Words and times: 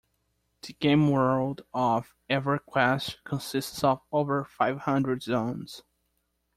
The 0.63 0.73
game-world 0.73 1.61
of 1.75 2.15
"EverQuest" 2.27 3.17
consists 3.23 3.83
of 3.83 4.01
over 4.11 4.43
five 4.43 4.79
hundred 4.79 5.21
zones. 5.21 5.83